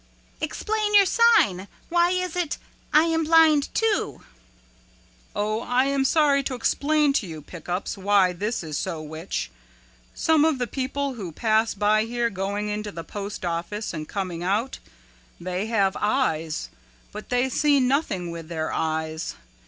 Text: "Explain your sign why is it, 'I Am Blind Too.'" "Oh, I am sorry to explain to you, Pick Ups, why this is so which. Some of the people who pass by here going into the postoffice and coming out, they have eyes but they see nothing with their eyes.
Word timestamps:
"Explain 0.41 0.95
your 0.95 1.05
sign 1.05 1.67
why 1.89 2.09
is 2.09 2.35
it, 2.35 2.57
'I 2.91 3.03
Am 3.03 3.23
Blind 3.23 3.69
Too.'" 3.75 4.23
"Oh, 5.35 5.61
I 5.61 5.85
am 5.85 6.05
sorry 6.05 6.41
to 6.41 6.55
explain 6.55 7.13
to 7.13 7.27
you, 7.27 7.39
Pick 7.43 7.69
Ups, 7.69 7.99
why 7.99 8.33
this 8.33 8.63
is 8.63 8.79
so 8.79 8.99
which. 9.03 9.51
Some 10.15 10.43
of 10.43 10.57
the 10.57 10.65
people 10.65 11.13
who 11.13 11.31
pass 11.31 11.75
by 11.75 12.05
here 12.05 12.31
going 12.31 12.67
into 12.67 12.91
the 12.91 13.03
postoffice 13.03 13.93
and 13.93 14.09
coming 14.09 14.41
out, 14.41 14.79
they 15.39 15.67
have 15.67 15.95
eyes 16.01 16.69
but 17.11 17.29
they 17.29 17.47
see 17.47 17.79
nothing 17.79 18.31
with 18.31 18.47
their 18.47 18.73
eyes. 18.73 19.35